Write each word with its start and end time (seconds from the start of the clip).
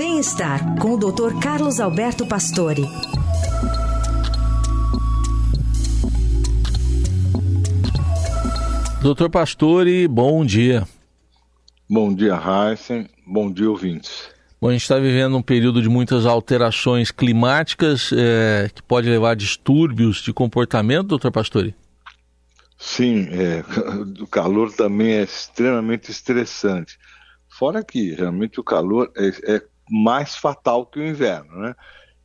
Bem-estar 0.00 0.78
com 0.78 0.94
o 0.94 0.96
Dr. 0.96 1.38
Carlos 1.42 1.78
Alberto 1.78 2.26
Pastore. 2.26 2.84
Doutor 9.02 9.28
Pastore, 9.28 10.08
bom 10.08 10.42
dia. 10.42 10.88
Bom 11.86 12.14
dia, 12.14 12.32
Heisen. 12.34 13.10
Bom 13.26 13.52
dia, 13.52 13.68
ouvintes. 13.68 14.30
Bom, 14.58 14.70
a 14.70 14.72
gente 14.72 14.80
está 14.80 14.98
vivendo 14.98 15.36
um 15.36 15.42
período 15.42 15.82
de 15.82 15.90
muitas 15.90 16.24
alterações 16.24 17.10
climáticas 17.10 18.10
é, 18.16 18.70
que 18.74 18.82
pode 18.82 19.06
levar 19.06 19.32
a 19.32 19.34
distúrbios 19.34 20.22
de 20.22 20.32
comportamento, 20.32 21.08
doutor 21.08 21.30
Pastore? 21.30 21.74
Sim, 22.78 23.28
é, 23.32 23.62
o 24.18 24.26
calor 24.26 24.72
também 24.72 25.12
é 25.12 25.24
extremamente 25.24 26.10
estressante. 26.10 26.98
Fora 27.50 27.84
que 27.84 28.14
realmente 28.14 28.58
o 28.58 28.64
calor 28.64 29.12
é, 29.14 29.56
é 29.56 29.62
mais 29.90 30.36
fatal 30.36 30.86
que 30.86 31.00
o 31.00 31.06
inverno, 31.06 31.60
né? 31.60 31.74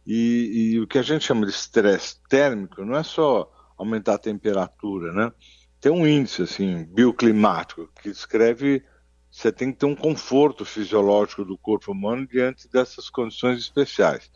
E, 0.06 0.74
e 0.74 0.80
o 0.80 0.88
que 0.88 1.00
a 1.00 1.02
gente 1.02 1.26
chama 1.26 1.46
de 1.46 1.52
estresse 1.52 2.18
térmico 2.30 2.86
não 2.86 2.96
é 2.96 3.04
só 3.04 3.52
aumentar 3.78 4.16
a 4.16 4.20
temperatura, 4.20 5.12
né? 5.12 5.32
Tem 5.82 5.92
um 5.92 6.08
índice 6.08 6.44
assim 6.44 6.86
bioclimático 6.86 7.90
que 8.02 8.10
descreve 8.10 8.84
você 9.36 9.52
tem 9.52 9.74
que 9.74 9.80
ter 9.80 9.86
um 9.86 9.96
conforto 9.96 10.64
fisiológico 10.64 11.44
do 11.44 11.58
corpo 11.58 11.92
humano 11.92 12.26
diante 12.26 12.70
dessas 12.70 13.10
condições 13.10 13.60
especiais. 13.60 14.32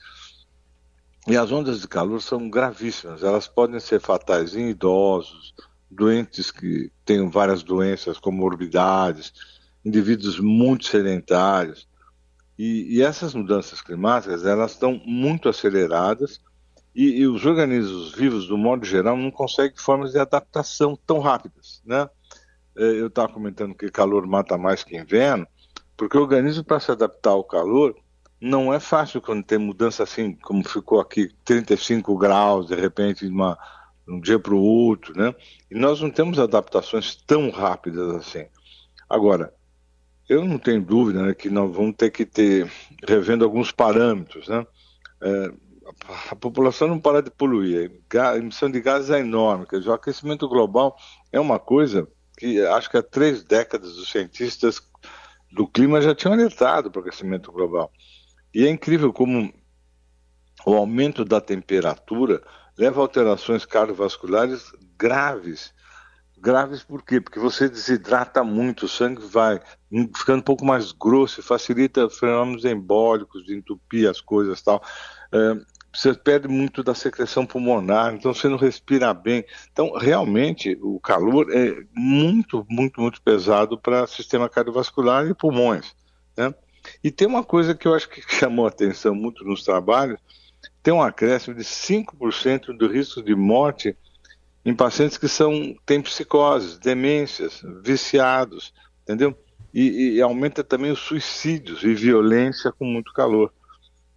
E 1.26 1.38
as 1.38 1.54
ondas 1.54 1.80
de 1.80 1.88
calor 1.88 2.21
são 2.21 2.49
gravíssimas, 2.49 3.23
elas 3.23 3.48
podem 3.48 3.80
ser 3.80 4.02
fatais 4.02 4.55
em 4.55 4.70
idosos, 4.70 5.54
doentes 5.90 6.52
que 6.52 6.91
têm 7.05 7.30
várias 7.30 7.63
doenças, 7.63 8.20
comorbidades, 8.20 9.32
indivíduos 9.85 10.38
muito 10.38 10.85
sedentários. 10.85 11.88
E, 12.59 12.98
e 12.98 13.02
essas 13.02 13.34
mudanças 13.34 13.81
climáticas, 13.81 14.45
elas 14.45 14.72
estão 14.72 15.02
muito 15.05 15.48
aceleradas 15.48 16.41
e, 16.93 17.21
e, 17.21 17.26
os 17.26 17.46
organismos 17.46 18.13
vivos, 18.13 18.49
do 18.49 18.57
modo 18.57 18.85
geral, 18.85 19.15
não 19.15 19.32
conseguem 19.32 19.77
formas 19.77 20.12
de 20.12 20.20
adaptação 20.20 20.99
tão 21.07 21.20
rápidas, 21.20 21.82
né? 21.85 22.10
É, 22.77 22.84
eu 22.84 23.07
estava 23.07 23.32
comentando 23.32 23.74
que 23.74 23.90
calor 23.90 24.27
mata 24.27 24.57
mais 24.57 24.84
que 24.84 24.98
inverno, 24.98 25.48
porque 25.96 26.18
o 26.18 26.21
organismo, 26.21 26.62
para 26.65 26.82
se 26.82 26.91
adaptar 26.91 27.30
ao 27.30 27.46
calor, 27.46 27.96
não 28.41 28.74
é 28.74 28.80
fácil 28.82 29.21
quando 29.21 29.41
tem 29.41 29.57
mudança 29.57 30.04
assim, 30.04 30.34
como 30.34 30.68
ficou 30.68 30.99
aqui, 30.99 31.32
35 31.46 32.18
graus, 32.18 32.68
de 32.68 32.76
repente, 32.76 33.26
de, 33.26 33.32
uma, 33.32 33.57
um 34.05 34.20
dia 34.20 34.37
para 34.37 34.54
o 34.54 34.62
outro, 34.62 35.18
né? 35.18 35.34
E 35.71 35.76
nós 35.80 36.02
não 36.02 36.10
temos 36.10 36.37
adaptações 36.37 37.15
tão 37.15 37.52
rápidas 37.52 38.15
assim. 38.15 38.48
Agora, 39.10 39.54
eu 40.30 40.46
não 40.46 40.60
tenho 40.60 40.82
dúvida 40.82 41.24
né, 41.24 41.34
que 41.34 41.49
nós 41.49 41.76
vamos 41.76 41.96
ter 41.98 42.12
que 42.12 42.26
ter, 42.26 42.72
revendo 43.08 43.44
alguns 43.44 43.72
parâmetros, 43.72 44.48
né? 44.48 44.66
É, 45.21 45.52
a 46.30 46.36
população 46.36 46.88
não 46.88 46.99
para 46.99 47.21
de 47.21 47.32
poluir, 47.32 47.91
a 48.16 48.38
emissão 48.38 48.70
de 48.70 48.80
gases 48.80 49.10
é 49.10 49.20
enorme, 49.20 49.66
quer 49.66 49.80
dizer, 49.80 49.90
o 49.90 49.94
aquecimento 49.94 50.48
global 50.48 50.96
é 51.32 51.40
uma 51.40 51.60
coisa 51.60 52.08
que 52.38 52.62
acho 52.62 52.90
que 52.90 52.98
há 52.98 53.04
três 53.04 53.44
décadas 53.44 53.98
os 53.98 54.10
cientistas 54.10 54.82
do 55.52 55.68
clima 55.68 55.99
já 55.99 56.13
tinham 56.13 56.34
alertado 56.34 56.91
para 56.91 56.99
o 56.99 57.02
aquecimento 57.02 57.52
global. 57.52 57.91
E 58.54 58.66
é 58.66 58.70
incrível 58.70 59.12
como 59.12 59.52
o 60.66 60.74
aumento 60.74 61.26
da 61.26 61.41
temperatura 61.41 62.41
leva 62.77 63.02
a 63.02 63.04
alterações 63.04 63.66
cardiovasculares 63.66 64.72
graves. 64.97 65.74
Graves 66.41 66.84
por 66.84 67.03
quê? 67.03 67.19
Porque 67.19 67.40
você 67.40 67.68
desidrata 67.68 68.44
muito, 68.44 68.85
o 68.85 68.90
sangue 68.90 69.25
vai 69.25 69.59
ficando 70.16 70.40
um 70.40 70.44
pouco 70.44 70.66
mais 70.66 70.91
grosso, 70.91 71.44
facilita 71.44 72.09
fenômenos 72.09 72.63
embólicos, 72.66 73.44
de 73.44 73.56
entupir 73.56 74.09
as 74.09 74.22
coisas 74.22 74.62
tal. 74.62 74.81
É, 75.31 75.62
você 75.94 76.13
perde 76.13 76.47
muito 76.47 76.84
da 76.84 76.94
secreção 76.94 77.46
pulmonar, 77.46 78.13
então 78.13 78.34
você 78.34 78.47
não 78.47 78.57
respira 78.57 79.13
bem. 79.13 79.44
Então, 79.72 79.91
realmente, 79.97 80.78
o 80.81 81.00
calor 81.00 81.47
é 81.52 81.84
muito, 81.94 82.66
muito, 82.69 83.02
muito 83.02 83.22
pesado 83.22 83.78
para 83.78 84.08
sistema 84.08 84.47
cardiovascular 84.47 85.28
e 85.28 85.34
pulmões. 85.34 85.96
Né? 86.38 86.53
E 87.03 87.12
tem 87.12 87.28
uma 87.28 87.44
coisa 87.44 87.75
que 87.75 87.88
eu 87.88 87.94
acho 87.94 88.08
que 88.08 88.22
chamou 88.34 88.68
atenção 88.68 89.16
muito 89.16 89.44
nos 89.44 89.64
trabalhos, 89.64 90.19
tem 90.84 90.94
um 90.94 91.02
acréscimo 91.02 91.56
de 91.56 91.64
5% 91.64 92.78
do 92.78 92.88
risco 92.88 93.22
de 93.22 93.35
morte 93.35 93.97
em 94.69 94.75
pacientes 94.75 95.18
que 95.18 95.28
são, 95.28 95.75
têm 95.84 96.00
psicoses, 96.00 96.78
demências, 96.78 97.63
viciados, 97.84 98.72
entendeu? 99.02 99.35
E, 99.74 100.13
e 100.13 100.22
aumenta 100.22 100.63
também 100.63 100.91
os 100.91 101.00
suicídios 101.00 101.84
e 101.84 101.96
violência 101.96 102.72
com 102.72 102.85
muito 102.85 103.12
calor. 103.12 103.52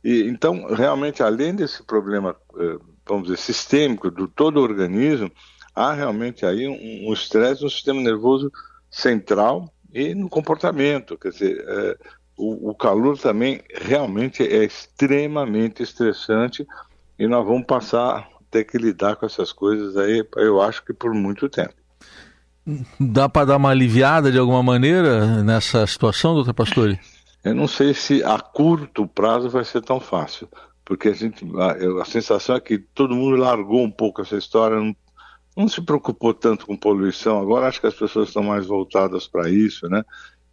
E, 0.04 0.28
então, 0.28 0.66
realmente, 0.66 1.22
além 1.22 1.54
desse 1.54 1.82
problema, 1.82 2.36
eh, 2.58 2.76
vamos 3.06 3.28
dizer, 3.28 3.38
sistêmico 3.38 4.10
do 4.10 4.28
todo 4.28 4.58
o 4.58 4.62
organismo, 4.62 5.32
há 5.74 5.94
realmente 5.94 6.44
aí 6.44 6.68
um 6.68 7.10
estresse 7.14 7.62
um 7.62 7.64
no 7.64 7.70
sistema 7.70 8.00
nervoso 8.02 8.52
central 8.91 9.72
e 9.91 10.14
no 10.14 10.28
comportamento. 10.28 11.16
Quer 11.16 11.30
dizer, 11.30 11.64
é, 11.66 11.96
o, 12.36 12.70
o, 12.70 12.74
calor 12.74 13.18
também 13.18 13.62
realmente 13.74 14.42
é 14.42 14.64
extremamente 14.64 15.82
estressante 15.82 16.66
e 17.18 17.26
nós 17.26 17.46
vamos 17.46 17.64
passar 17.64 18.28
ter 18.52 18.64
que 18.64 18.76
lidar 18.76 19.16
com 19.16 19.24
essas 19.24 19.50
coisas 19.50 19.96
aí, 19.96 20.24
eu 20.36 20.60
acho 20.60 20.84
que 20.84 20.92
por 20.92 21.12
muito 21.14 21.48
tempo. 21.48 21.74
Dá 23.00 23.28
para 23.28 23.46
dar 23.46 23.56
uma 23.56 23.70
aliviada 23.70 24.30
de 24.30 24.38
alguma 24.38 24.62
maneira 24.62 25.42
nessa 25.42 25.84
situação, 25.86 26.34
doutor 26.34 26.54
Pastore? 26.54 27.00
Eu 27.42 27.56
não 27.56 27.66
sei 27.66 27.92
se 27.92 28.22
a 28.22 28.38
curto 28.38 29.04
prazo 29.04 29.50
vai 29.50 29.64
ser 29.64 29.80
tão 29.82 29.98
fácil, 29.98 30.48
porque 30.84 31.08
a, 31.08 31.12
gente, 31.12 31.44
a, 31.56 32.02
a 32.02 32.04
sensação 32.04 32.54
é 32.54 32.60
que 32.60 32.78
todo 32.78 33.16
mundo 33.16 33.34
largou 33.34 33.82
um 33.82 33.91
pouco 33.91 34.22
essa 34.22 34.36
história, 34.36 34.76
não, 34.76 34.94
não 35.56 35.66
se 35.66 35.82
preocupou 35.82 36.32
tanto 36.32 36.64
com 36.64 36.76
poluição. 36.76 37.41
Agora 37.41 37.66
acho 37.66 37.80
que 37.80 37.88
as 37.88 37.94
pessoas 37.94 38.28
estão 38.28 38.44
mais 38.44 38.64
voltadas 38.64 39.26
para 39.26 39.50
isso, 39.50 39.88
né? 39.88 40.04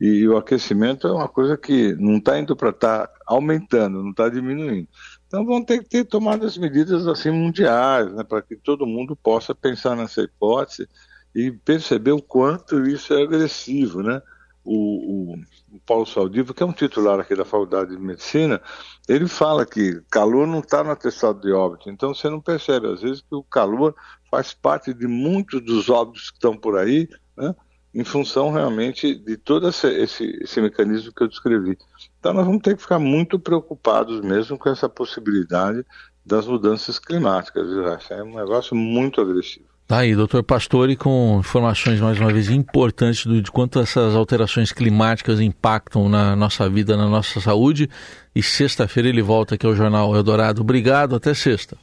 E, 0.01 0.07
e, 0.07 0.27
o 0.27 0.35
aquecimento 0.35 1.05
é 1.05 1.11
uma 1.11 1.27
coisa 1.27 1.55
que 1.55 1.93
não 1.93 2.17
está 2.17 2.39
indo 2.39 2.55
para 2.55 2.69
estar 2.69 3.05
tá 3.05 3.13
aumentando, 3.27 4.01
não 4.01 4.09
está 4.09 4.27
diminuindo. 4.27 4.87
Então 5.29 5.45
vão 5.45 5.63
ter 5.63 5.83
que 5.83 5.87
ter 5.87 6.05
tomado 6.05 6.45
as 6.45 6.57
medidas 6.57 7.07
assim 7.07 7.29
mundiais, 7.29 8.11
né, 8.13 8.23
para 8.23 8.41
que 8.41 8.55
todo 8.55 8.85
mundo 8.85 9.15
possa 9.15 9.53
pensar 9.53 9.95
nessa 9.95 10.21
hipótese 10.21 10.89
e 11.35 11.51
perceber 11.51 12.11
o 12.11 12.21
quanto 12.21 12.85
isso 12.87 13.13
é 13.13 13.21
agressivo, 13.21 14.01
né? 14.01 14.21
o, 14.63 15.33
o, 15.33 15.35
o 15.71 15.79
Paulo 15.85 16.05
Saldivo, 16.05 16.53
que 16.53 16.61
é 16.61 16.65
um 16.65 16.71
titular 16.71 17.19
aqui 17.19 17.35
da 17.35 17.43
Faculdade 17.43 17.91
de 17.91 18.01
Medicina, 18.01 18.61
ele 19.07 19.27
fala 19.27 19.65
que 19.65 20.01
calor 20.11 20.45
não 20.45 20.59
está 20.59 20.83
no 20.83 20.91
atestado 20.91 21.41
de 21.41 21.51
óbito, 21.51 21.89
então 21.89 22.13
você 22.13 22.29
não 22.29 22.39
percebe, 22.39 22.87
às 22.87 23.01
vezes, 23.01 23.21
que 23.21 23.33
o 23.33 23.43
calor 23.43 23.95
faz 24.29 24.53
parte 24.53 24.93
de 24.93 25.07
muitos 25.07 25.61
dos 25.63 25.89
óbitos 25.89 26.29
que 26.29 26.37
estão 26.37 26.55
por 26.55 26.77
aí, 26.77 27.07
né, 27.35 27.55
em 27.93 28.03
função 28.03 28.51
realmente 28.51 29.15
de 29.15 29.37
todo 29.37 29.67
esse, 29.67 29.87
esse, 29.87 30.23
esse 30.41 30.61
mecanismo 30.61 31.11
que 31.11 31.23
eu 31.23 31.27
descrevi. 31.27 31.77
Então 32.19 32.33
nós 32.33 32.45
vamos 32.45 32.61
ter 32.61 32.75
que 32.75 32.81
ficar 32.81 32.99
muito 32.99 33.39
preocupados 33.39 34.21
mesmo 34.21 34.57
com 34.57 34.69
essa 34.69 34.87
possibilidade 34.87 35.83
das 36.25 36.45
mudanças 36.45 36.99
climáticas, 36.99 37.67
viu? 37.67 37.85
É 37.87 38.23
um 38.23 38.35
negócio 38.35 38.75
muito 38.75 39.19
agressivo. 39.19 39.65
Tá 39.89 40.01
aí, 40.01 40.15
doutor 40.15 40.43
Pastore, 40.43 40.95
com 40.95 41.39
informações 41.39 41.99
mais 41.99 42.19
uma 42.19 42.31
vez 42.31 42.47
importantes 42.51 43.25
do, 43.25 43.41
de 43.41 43.51
quanto 43.51 43.79
essas 43.79 44.13
alterações 44.13 44.71
climáticas 44.71 45.39
impactam 45.39 46.07
na 46.07 46.35
nossa 46.35 46.69
vida, 46.69 46.95
na 46.95 47.07
nossa 47.07 47.41
saúde. 47.41 47.89
E 48.35 48.43
sexta-feira 48.43 49.09
ele 49.09 49.23
volta 49.23 49.55
aqui 49.55 49.65
ao 49.65 49.73
Jornal 49.75 50.15
Eldorado. 50.15 50.61
Obrigado, 50.61 51.15
até 51.15 51.33
sexta. 51.33 51.75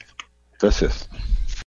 Até 0.54 0.70
sexta. 0.70 1.08